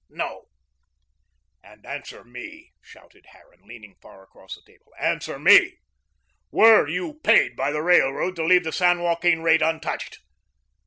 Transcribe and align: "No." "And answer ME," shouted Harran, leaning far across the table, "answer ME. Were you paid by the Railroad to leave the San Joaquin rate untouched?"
"No." 0.09 0.47
"And 1.63 1.85
answer 1.85 2.23
ME," 2.23 2.73
shouted 2.81 3.27
Harran, 3.33 3.67
leaning 3.67 3.97
far 4.01 4.23
across 4.23 4.55
the 4.55 4.63
table, 4.65 4.91
"answer 4.99 5.37
ME. 5.37 5.77
Were 6.49 6.87
you 6.89 7.19
paid 7.23 7.55
by 7.55 7.69
the 7.69 7.83
Railroad 7.83 8.35
to 8.37 8.43
leave 8.43 8.63
the 8.63 8.71
San 8.71 9.01
Joaquin 9.03 9.43
rate 9.43 9.61
untouched?" 9.61 10.21